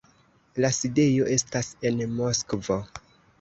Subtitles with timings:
[0.63, 2.81] La sidejo estas en Moskvo.